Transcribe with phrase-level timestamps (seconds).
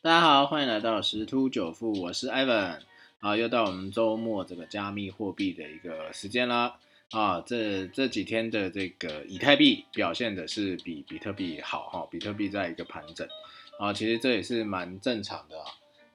[0.00, 2.78] 大家好，欢迎来到十突九富，我是 Evan，
[3.18, 6.76] 啊，又到我们周末这个加密货币的一个时间啦。
[7.10, 13.26] 啊，这这几天的这个以太币表现的是比比特币好哈，比特币在一个盘整。
[13.80, 15.66] 啊，其实这也是蛮正常的啊。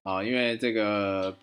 [0.03, 1.37] 啊，因为这个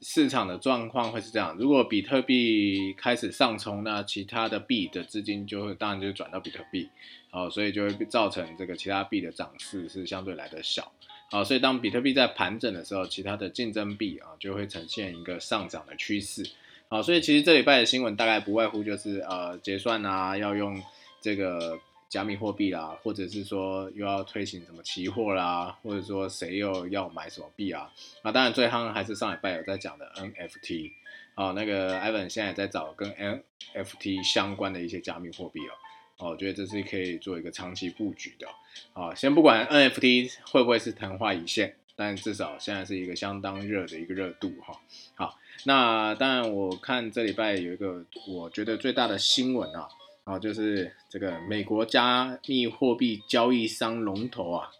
[0.00, 6.88] 市场的状况会是这样，如果比特币开始上冲，那其他的币的资金就会当然就转到比特币，
[7.32, 10.92] 哦，所以就会造成这个其他币的涨势是相对来的小。
[11.30, 16.46] 啊，所以当比特币在盘整的时候，其他的竞争币啊就会呈现一个上涨的趋势。
[16.88, 20.78] 好，所以其实这礼拜的新闻大概不外乎就是呃结算啊，要用
[21.22, 27.90] 这个加密货币啦，或者是说又要推行什么期货啦，或者说谁又要买什么币啊。
[28.20, 30.92] 啊，当然最夯还是上礼拜有在讲的 NFT。
[31.34, 35.72] 啊，那个 Evan 现在在找跟 NFT 相关的一些加密货币哦。
[36.22, 38.46] 哦，我觉得这是可以做一个长期布局的
[38.92, 39.12] 啊。
[39.12, 44.80] 先不管 NFT 会不会是昙花一现，但至少现在是一个相当热的一个热度哈。
[45.16, 49.88] 好，那当然我看这礼拜有一个我觉得最大的新闻啊，
[50.22, 54.70] 啊就是这个美国加密货币交易商龙头啊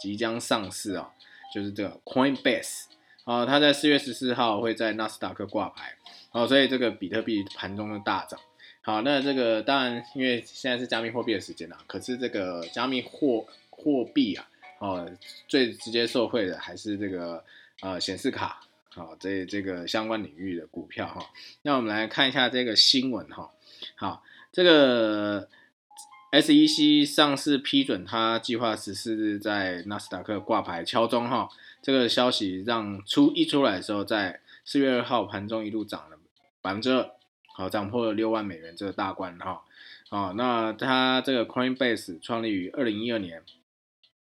[0.00, 1.12] 即将上市啊，
[1.54, 2.86] 就是这个 Coinbase
[3.22, 5.94] 啊，它在四月十四号会在纳斯达克挂牌，
[6.32, 8.40] 哦，所以这个比特币盘中的大涨。
[8.88, 11.76] 好，那这个当然，因为现在是加密货币的时间啦。
[11.86, 15.10] 可是这个加密货货币啊，哦，
[15.46, 17.44] 最直接受惠的还是这个
[17.82, 21.20] 呃显示卡，好，这这个相关领域的股票哈。
[21.60, 23.50] 那我们来看一下这个新闻哈。
[23.94, 25.46] 好，这个
[26.32, 31.50] SEC 上市批准，它计划十四日在纳斯达克挂牌敲钟哈。
[31.82, 36.16] 这个消息让出一出来的时候，在四月二号盘中一度涨了
[36.62, 37.10] 百分之二。
[37.58, 39.64] 好，涨破了六万美元这个大关哈。
[40.10, 43.42] 啊，那它这个 Coinbase 创立于二零一二年，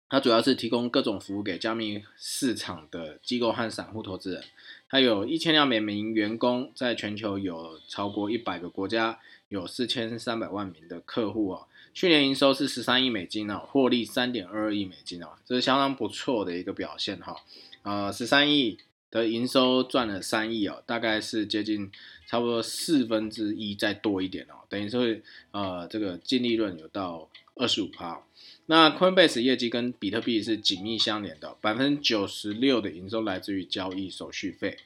[0.08, 4.42] 它主要是提供各种服务给加密市场的机构和散户投资人。
[4.88, 11.68] 它有一千两百名员工，在全球有超过一百个国家，有四千三百万名的客户哦。
[11.94, 17.36] 去年营收是十三亿美金哦，获利三点二二亿美金哦，这是相当不错的一个表现哈。
[17.82, 18.78] 呃，十三亿。
[19.12, 21.90] 的营收赚了三亿哦，大概是接近
[22.28, 28.24] 差不多四分之一再多一点哦，等于是呃这个净利润有到二十五趴。
[28.68, 34.78] 那 Coinbase 业绩跟比特币是紧密相连的，百分之九十六的营收来自于交易手续费。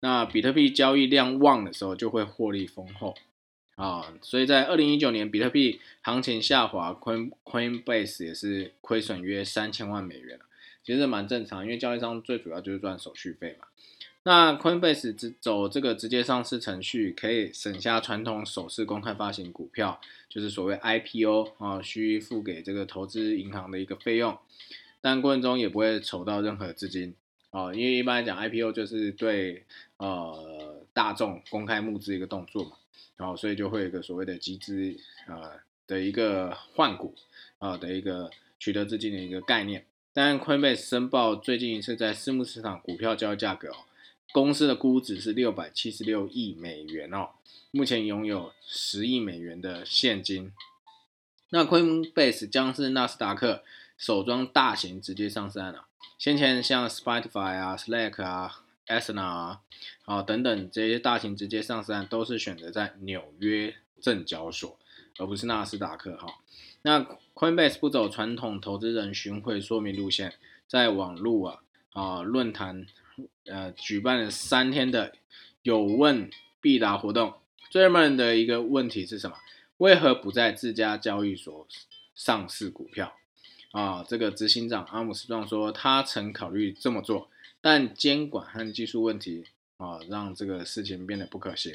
[0.00, 3.14] 那比特币交易量旺的时候就会获利丰厚
[3.76, 10.38] 啊，所以在二零一九年比特币行情下滑，Coin Coinbase 也是亏损约三千万美元
[10.84, 13.66] 其实蛮正常，因为交易商最主要就是赚手续费嘛。
[14.24, 24.38] 那 Coinbase 只走这个直接上市程序，可以省下传统首次公开发行股票，就是所谓 IPO 啊，需付给这个投资银行的一个费用，
[25.00, 27.16] 但过程中也不会筹到任何资金
[27.50, 29.64] 啊，因为一般来讲 IPO 就是对
[29.96, 32.76] 呃大众公开募资一个动作嘛，
[33.16, 34.96] 然后所以就会有一个所谓的集资
[35.26, 35.50] 啊
[35.88, 37.12] 的一个换股
[37.58, 38.30] 啊的一个
[38.60, 39.84] 取得资金的一个概念。
[40.12, 43.76] 但 Coinbase 申报最近一次在私募市场股票交易价格哦。
[44.32, 47.32] 公司的估值是六百七十六亿美元哦，
[47.70, 50.50] 目前拥有十亿美元的现金。
[51.50, 53.62] 那 Coinbase 将是纳斯达克
[53.98, 55.84] 首桩大型直接上市案了。
[56.18, 59.60] 先前像 Spotify 啊、Slack 啊、Asana 啊、
[60.06, 64.78] 啊等等这些大型直接上市案都是选择在纽约证交所，
[65.18, 66.38] 而不是纳斯达克哈。
[66.80, 70.32] 那 Coinbase 不走传统投资人巡回说明路线，
[70.66, 71.62] 在网络啊
[71.92, 72.86] 啊论坛。
[73.44, 75.12] 呃，举办了三天的
[75.62, 76.30] 有问
[76.60, 77.34] 必答活动。
[77.70, 79.36] 最热门的一个问题是什么？
[79.78, 81.66] 为何不在自家交易所
[82.14, 83.16] 上市股票？
[83.72, 87.30] 啊，这个执行长阿姆斯壮说，他曾考虑这么做，
[87.60, 89.44] 但监管和技术问题
[89.78, 91.74] 啊，让这个事情变得不可行。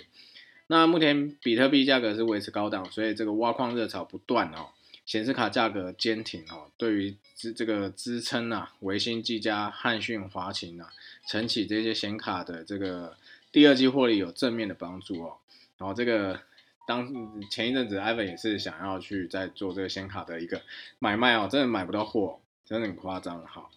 [0.67, 4.69] 那目前比特币价格是维持高档，所以这个挖矿热潮不断哦。
[5.07, 10.91] 显示卡价格坚挺哦，对于支这个支撑啊，维新、技嘉、汉讯、华擎啊，
[11.25, 13.15] 晨起这些显卡的这个
[13.53, 15.37] 第二季获利有正面的帮助哦。
[15.77, 16.41] 然后这个
[16.85, 17.09] 当
[17.49, 20.61] 前一阵子，Ivan 也是想要去在做这个显卡的一个
[20.99, 23.69] 买卖哦，真的买不到货，真的很夸张哈。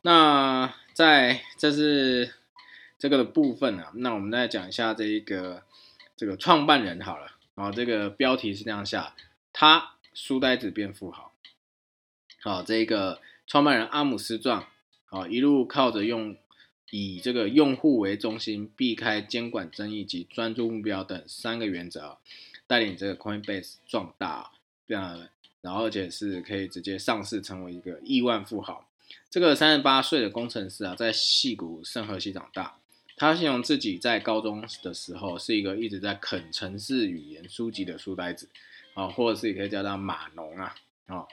[0.00, 2.34] 那在这是
[2.98, 5.62] 这个的部分啊，那我们再讲一下这一个
[6.16, 9.14] 这个创办人好了，然后这个标题是这样下，
[9.52, 9.90] 他。
[10.14, 11.32] 书呆子变富豪，
[12.40, 14.68] 好，这个创办人阿姆斯壮，
[15.06, 16.36] 好，一路靠着用
[16.90, 22.18] 以这个用户为中心，避开监管争议及专注目标等三个原则，
[22.66, 24.52] 带领这个 Coinbase 壮大，
[24.86, 25.28] 这样，
[25.60, 28.86] 然后而且是可以直接上市成为一个亿万富豪。
[29.30, 32.76] 这个三十八岁的工程师啊，在戏谷圣河西长大。
[33.14, 38.48] 他形容自己在高中的时候是一个一直在啃城市语言书籍的书呆子
[38.94, 40.74] 啊，或者是也可以叫他码农啊。
[41.06, 41.26] 哦，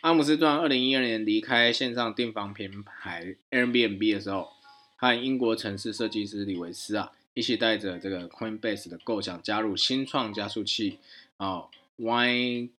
[0.00, 4.50] 阿姆斯壮二零一二年离开线上订房平台 Airbnb 的时候，
[4.96, 10.98] 和英国城市设计师李维斯啊一起带着这个 Coinbase 的构想加入新创加速器
[11.36, 11.64] 啊
[11.96, 12.70] Y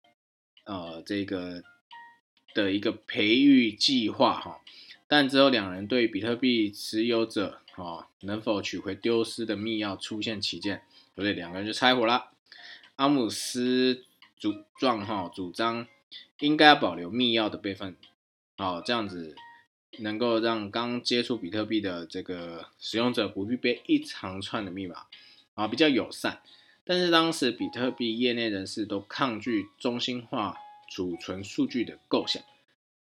[0.65, 1.63] 呃这个
[2.53, 4.59] 的一个培育计划哈。
[5.07, 10.81] 但之后两人对比特币持有者啊能否取回丢失的密钥出现歧见，
[11.15, 12.31] 所以两个人就拆伙了。
[12.95, 14.05] 阿姆斯
[14.41, 15.87] 主状哈主张
[16.39, 17.95] 应该要保留密钥的备份，
[18.57, 19.35] 好这样子
[19.99, 25.05] 能够让刚接触比特币的这个使用者不必背一长串的密码
[25.53, 26.41] 啊比较友善。
[26.83, 30.57] 但是当时比特币业内人士都抗拒中心化
[30.89, 32.41] 储存数据的构想。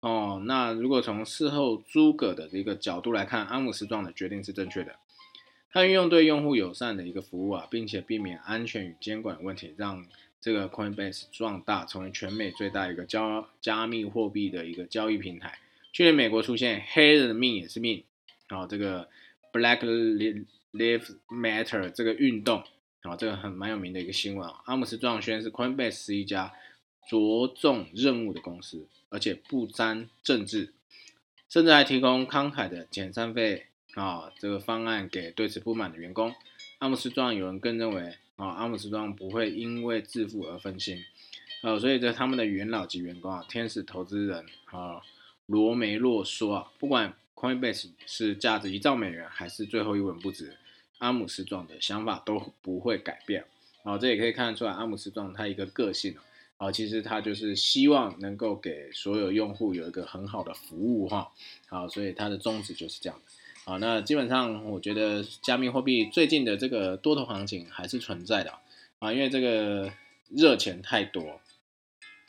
[0.02, 4.98] 哦，那如果从事后诸葛的这个角度来看，阿姆斯壮的决定是正确的。
[5.72, 10.06] 他运用对用户友善的一个服务啊，并且避免安全与监管问题，让
[10.42, 15.60] 这个 Coinbase 壮大，成为全美最大一个交加密货币的一个交易平台。
[15.92, 18.04] 去年美国出现黑人的命也是命，
[18.48, 19.10] 啊，这个
[19.52, 19.80] Black
[20.74, 22.64] Lives Matter 这个运动，
[23.02, 24.62] 啊，这个很蛮有名的一个新闻啊。
[24.66, 26.54] 阿姆斯壮宣是 Coinbase 是一家
[27.10, 28.88] 着重任务的公司。
[29.12, 30.72] 而且不沾政治，
[31.50, 33.66] 甚至还提供慷慨的减三费
[33.96, 36.36] 啊这个方案给对此不满的员工。
[36.78, 41.04] 阿姆斯壮有人更认为啊，阿姆斯壮不会因为致富而分心，
[41.62, 45.02] 呃，所以这他们的元老级员工啊，天使投资人啊
[45.46, 50.56] 罗梅洛说啊，不管 Coinbase 是价值一兆美元还是最后一文不值，
[51.00, 53.44] 阿姆斯壮的想法都不会改变。
[53.84, 56.16] 啊，这也可以看得出来阿姆斯壮他一个个性
[56.58, 61.32] 啊，其实他就是希望能够给所有用户有一个很好的服务哈，
[61.68, 63.20] 好，所以他的宗旨就是这样
[63.66, 68.52] 好，那基本上我觉得加密货币最近的这个多头行情还是存在的
[69.00, 69.92] 啊，因为这个
[70.30, 71.40] 热钱太多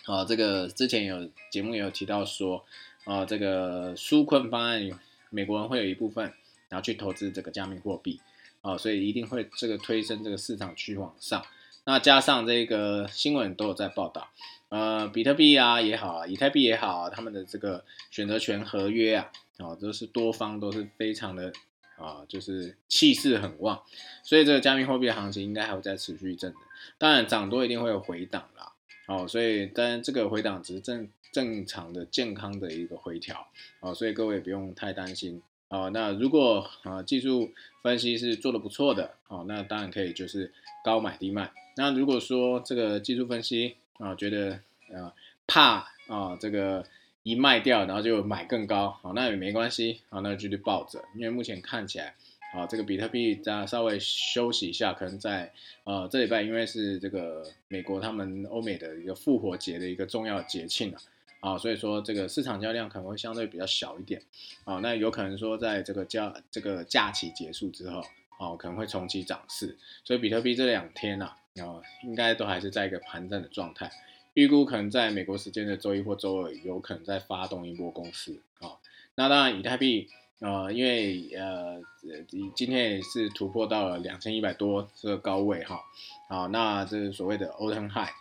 [0.04, 2.64] 啊，这个之前有节目也有提到说
[3.04, 4.90] 啊，这个纾困方案，
[5.30, 6.32] 美国人会有一部分
[6.68, 8.20] 然后去投资这个加密货币
[8.60, 11.42] 啊，所以一定会这个推升这个市场趋往上。
[11.84, 14.28] 那加上这个新闻都有在报道，
[14.68, 21.52] 呃，比特币啊也好啊，以太币也好啊，他们的这个选择权合约啊，啊，都是多方都是非常的
[21.96, 23.82] 啊，就是气势很旺，
[24.24, 26.58] 所以这个加密货币的行情应该还会再持续一阵子。
[26.96, 28.72] 当然涨多一定会有回档啦，
[29.06, 33.46] 哦，所以当然这个回档只是正正常的、健康的一个回调，
[33.80, 35.42] 哦，所以各位不用太担心。
[35.68, 37.52] 哦，那如果啊技术
[37.82, 40.52] 分析是做的不错的，哦，那当然可以就是
[40.84, 41.52] 高买低卖。
[41.76, 44.54] 那如果说这个技术分析啊，觉得
[44.92, 45.14] 啊
[45.46, 46.84] 怕啊这个
[47.22, 52.14] 一卖掉，然后就买更高，好，那也没关系，好，那就继续抱着，因为目前看起来，
[52.55, 55.52] 啊这个比特币在稍微休息一下，可能在
[55.84, 60.93] 呃这礼拜，因为是这个美国他们欧美的一个复活节的一个重要节庆
[61.40, 64.23] 啊，啊，所以说这个市场交易量可能会相对比较小一点，
[64.64, 68.02] 啊，那有可能说在这个假这个假期结束之后，
[68.38, 71.31] 哦可能会重启涨势，所以比特币这两天呢。
[71.56, 73.90] 哦，应该都还是在一个盘整的状态，
[74.40, 78.81] 预估可能在美国时间的周一或周二有可能再发动一波攻势啊。
[79.14, 80.08] 那当然，以太币
[80.38, 81.78] 呃，因为呃
[82.54, 85.82] 今天也是突破到了两千一百多这个高位哈，
[86.30, 88.14] 好，那这是所谓的 all time high，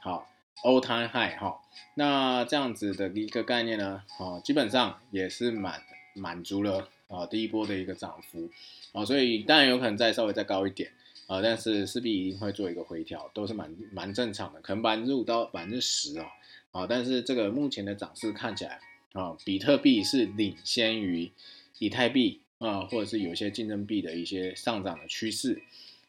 [0.00, 0.26] 好
[0.64, 1.60] ，all time high 哈，
[1.94, 5.82] 那这样子的一个概念呢，哦，基本上也是满
[6.14, 8.48] 满足了啊第一波的一个涨幅，
[8.92, 10.90] 啊，所以当然有可能再稍微再高一点。
[11.26, 16.26] 啊，但是势必一定会做一个回调，都是蛮蛮正常的，可能百分之五到百分之十哦，
[16.70, 18.80] 啊，但是这个目前的涨势看起来
[19.12, 21.32] 啊，比特币是领先于
[21.80, 25.60] 以太币啊，或者是有一些竞争币的一些上涨的趋势，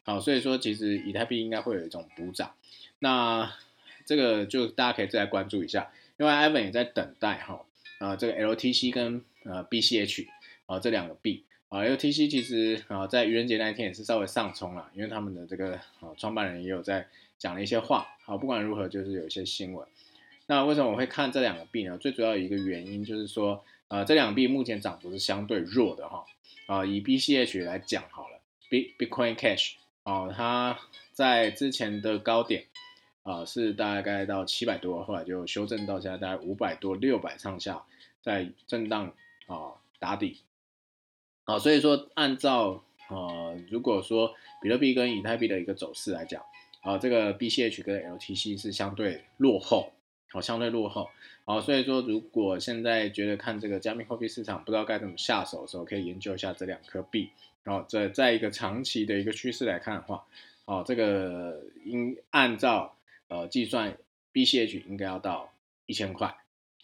[0.04, 2.54] 好，所以说其实以太币应该会有一种补涨，
[3.00, 3.52] 那
[4.06, 7.66] 这个就大家可以再来关注一下，因为 Evan 也在等待哈，
[7.98, 10.28] 啊，这个 LTC 跟呃 BCH
[10.68, 11.44] 啊这两个币。
[11.70, 17.06] 啊，LTC 其实啊，在愚人节那一天也是稍微上冲了，因为他们的这个啊创办人也有在
[17.38, 18.08] 讲了一些话。
[18.24, 19.86] 好，不管如何，就是有一些新闻。
[20.46, 21.98] 那为什么我会看这两个币呢？
[21.98, 26.26] 最主要一个原因就是说，呃，这两币目前涨幅是相对弱的哈。
[26.68, 30.80] 啊，以 BCH 来讲好了，Bitcoin Cash 啊，它
[31.12, 32.64] 在之前的高点
[33.24, 37.84] 啊是大概到七百多，后来就修正到现在大概五百多、六百上下，
[38.22, 39.14] 在震荡
[39.48, 40.38] 啊打底。
[41.48, 46.44] 啊，所以说按照呃，如果说比特币跟以太币的一个走势来讲，
[46.82, 49.94] 啊，这个 BCH 跟 LTC 是相对落后，
[50.30, 51.10] 好，相对落后，
[51.46, 57.30] 好，所以说如果现在觉得看这个加密货币市场不知道该怎么下手的时候，可以研究一下这两颗币。
[57.64, 60.26] 然后在在一个长期的一个趋势来看的话，
[60.66, 62.98] 哦，这个应按照
[63.30, 63.98] 呃计算
[64.34, 65.54] ，BCH 应该要到
[65.86, 66.28] 一千块，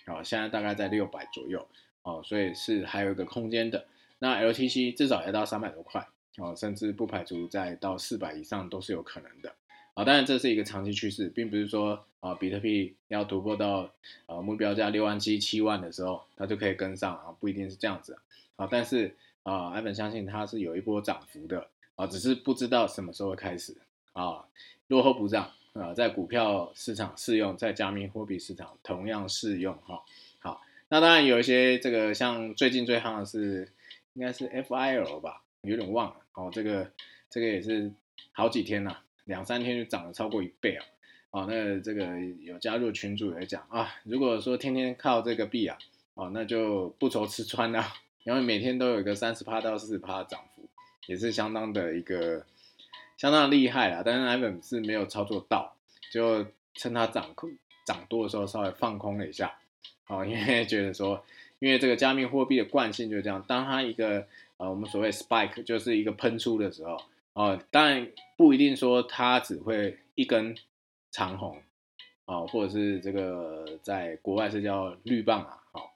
[0.07, 1.67] 哦，现在大概在六百左右，
[2.03, 3.85] 哦，所以是还有一个空间的。
[4.23, 6.07] 那 LTC 至少要到三百多块。
[6.37, 9.53] 哦，甚至不排除在到四百以上都是有可能的
[9.93, 10.03] 啊。
[10.03, 13.87] 当然，这是一个长期趋势，并不是说啊，比特币要突破到
[14.25, 18.17] 呃目标价六万七、七万的时候，它就可以跟上啊，不一定是这样子
[18.55, 18.67] 啊。
[18.71, 23.77] 但是啊，艾本相信它是有一波涨幅的啊，只是不知道什么时候会开始
[24.13, 24.45] 啊。
[24.87, 30.01] 落后补涨啊，在股票市场适用，在加密货币市场同样适用哈。
[30.39, 33.71] 好，那当然有一些这个像最近最夯的是
[34.13, 35.43] 应该是 FIL 吧。
[35.61, 36.91] 有点忘了哦，这个
[37.29, 37.89] 这个也是
[38.33, 40.85] 好几天了，两三天就涨了超过一倍啊！
[41.31, 45.77] 哦，那这个有加入群主也讲啊，如果说天天靠这个币啊，
[46.15, 47.81] 哦，那就不愁吃穿了，
[48.25, 50.67] 因为每天都有一个三十趴到四十趴的涨幅，
[51.07, 52.45] 也是相当的一个
[53.15, 54.03] 相当厉害啦。
[54.05, 55.77] 但是 Ivan 是没有操作到，
[56.11, 59.57] 就趁它涨空涨多的时候稍微放空了一下，
[60.07, 61.23] 哦，因为觉得说，
[61.63, 64.27] 因为这个加密货币的惯性就是这样，当它一个
[64.57, 67.01] 呃，我们所谓 spike 就是一个喷出的时候，
[67.31, 68.05] 哦，当然
[68.35, 70.57] 不一定说它只会一根
[71.09, 71.61] 长红，
[72.25, 75.93] 哦，或者是这个在国外是叫绿棒啊，好，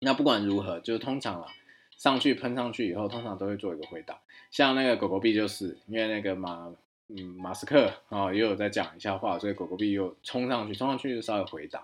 [0.00, 1.48] 那不管如何，就是通常啊，
[1.96, 4.18] 上去喷上去以后，通常都会做一个回档，
[4.50, 6.70] 像那个狗狗币就是因为那个马，
[7.08, 11.82] 嗯，马斯克啊也有在讲一下话，所以狗狗币又冲上去，冲上去就稍微回档，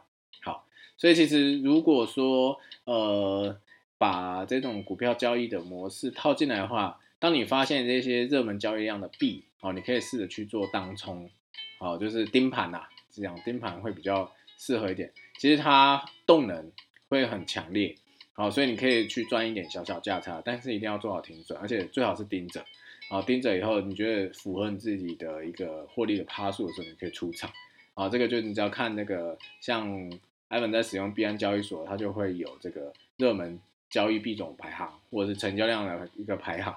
[1.05, 3.55] 所以其实如果说呃。
[3.97, 11.31] 把这种股票交易的模式套进来的话，当你发现这些热门交易量的币哦，你可以试着去做当冲，
[11.79, 15.11] 哦，就是盯盘呐，这样盯盘会比较适合一点。
[15.39, 16.71] 其实它动能
[17.09, 17.95] 会很强烈，
[18.35, 22.63] 好，所以你可以去赚一点小小价差，但是一定要做好停损，而且最好是盯着，
[23.09, 27.51] 啊，盯着以后你觉得符合你自己的一个获利的趴数的时候，你可以出场，
[27.95, 30.11] 啊，这个就你只要看那个像
[30.55, 33.61] 艾文在使用币安交易所，它就会有这个热门。
[33.91, 36.75] 交易币种排行，或者是成交量的一个排行，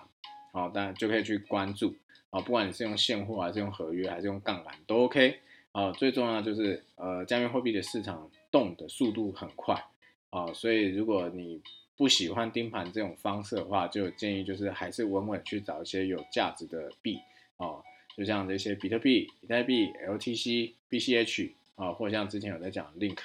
[0.51, 1.95] 好，当然就可以去关注
[2.29, 2.39] 啊。
[2.39, 5.39] 不管你是用现货还是用合约还是用杠杆都 OK
[5.71, 5.91] 啊。
[5.93, 9.83] 最重要就是呃，加密货币的市场动的速度很快
[10.29, 11.59] 啊，所以如果你
[11.95, 17.17] 不喜欢盯盘这种方式的话，就建议就是还是稳稳去找一些有价值的币
[17.57, 17.81] 啊，
[18.15, 23.17] 就像这些比特币、以太币、LTC、BCH 啊，或像之前有在讲 Link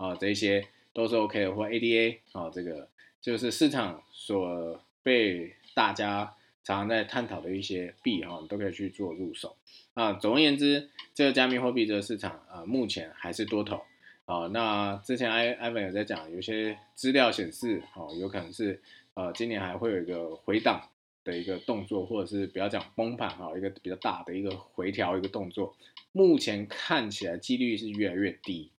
[0.00, 2.88] 啊，这一些都是 OK 的，或 ADA 啊，这个。
[3.22, 9.58] 就是市场所被大家常常在探讨的一些币哈，你都可以去做入手
[9.92, 10.14] 啊。
[10.14, 13.82] 总而言之，这个加密货币这个市场啊，目前还是多头
[14.24, 14.46] 啊。
[14.54, 18.80] 那之前艾艾文有在讲，有些资料显示哦，有可能是
[19.12, 20.88] 呃今年还会有一个回档
[21.22, 25.76] 的一个动作，或者是不要讲崩盘哈，一个比较大的一个回调一个动作。
[26.12, 28.70] 目前看起来几率是越来越低。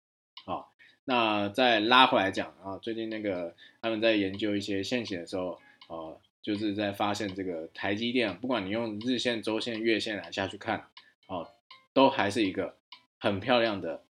[1.05, 10.85] 那再拉回来讲啊，最近那个他们在研究一些线型的时候，呃，就是在发现这个台积电，不管你用日线、周线、月线来下去看，
[11.27, 11.47] 哦，
[11.93, 12.75] 都还是一个
[13.19, 14.03] 很漂亮的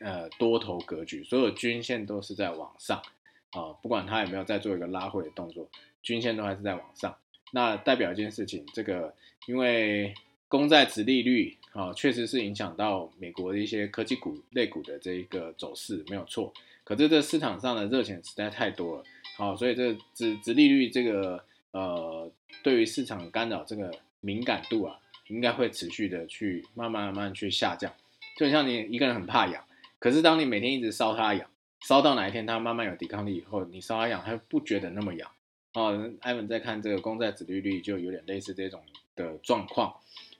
[0.00, 3.02] 呃多头格局，所有均线都是在往上，
[3.50, 5.68] 啊，不管它有没有在做一个拉回的动作，
[6.02, 7.16] 均线都还是在往上，
[7.52, 9.14] 那代表一件事情，这个
[9.46, 10.14] 因为。
[10.46, 16.52] 公债值利率啊，确实是影响到美国的一些科技股类股的这一个走势，没有错。
[16.84, 19.04] 可是这市场上的热钱实在太多了，
[19.36, 22.30] 好，所以这值值利率这个呃，
[22.62, 27.92] 对于市场干扰这个敏感度啊，应该会持续的去慢慢慢慢去下降。
[28.38, 29.64] 就像你一个人很怕痒，
[29.98, 31.50] 可是当你每天一直烧它痒，
[31.80, 35.28] 烧到哪一天它慢慢有抵抗力以后，你烧它痒，它不觉得那么痒。
[35.72, 38.80] 哦，艾文在看这个公债殖利率，就有点类似这种
[39.16, 39.92] 的状况。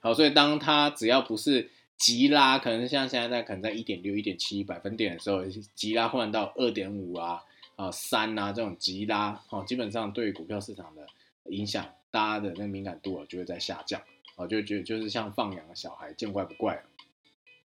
[0.05, 5.43] 好，所以当它只要不是急拉，可能像现在在可能在一点六、一点七百分点的时候，
[5.73, 7.41] 急拉换到二点五啊、
[7.75, 11.07] 啊三啊这种急拉，哦，基本上对股票市场的
[11.49, 13.99] 影响，大家的那个敏感度啊就会在下降，
[14.35, 16.83] 哦，就觉就是像放养的小孩，见怪不怪了。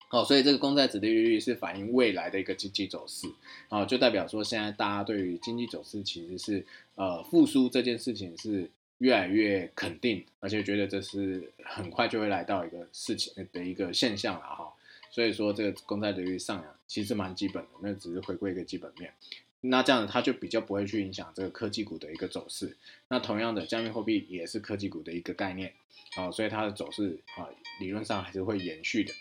[0.09, 3.29] 好，所以这个公债指利率是反映未来的一个经济走势，
[3.69, 8.69] 啊，就代表说现在大家对于经济走势其实是呃复苏这件事情是。
[8.99, 14.73] 越来越肯定，而且觉得这是很快就会来到一个事情的一个现象了哈。
[15.11, 19.13] 所以说这个公债利率上扬其实蛮基本的，那只是回归一个基本面。
[19.61, 22.77] 那这样子它就比较不会去影响这个科技股的一个走势。
[23.07, 25.73] 那同样的，加密货币也是科技股的一个概念，
[26.15, 27.49] 啊，所以它的走势啊
[27.79, 29.13] 理论上还是会延续的。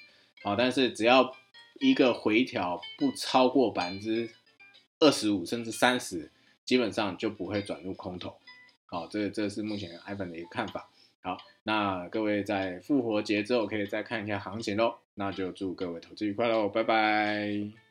[0.43, 1.35] 好，但是只要
[1.81, 4.29] 一个回调不超过百分之
[4.99, 6.31] 二十五甚至三十，
[6.65, 8.37] 基本上就不会转入空头。
[8.95, 10.89] 好，这这是目前 Ivan 的一个看法。
[11.21, 14.99] 好，那各位在复活节之后可以再看一下行情喽。
[15.17, 17.84] 那就祝各位投资愉快喽，拜拜。